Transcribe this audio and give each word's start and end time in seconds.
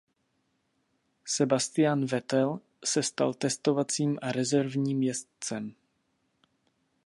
Sebastian 1.33 2.05
Vettel 2.05 2.59
se 2.85 3.03
stal 3.03 3.33
testovacím 3.33 4.19
a 4.21 4.31
rezervním 4.31 5.03
jezdcem. 5.03 5.75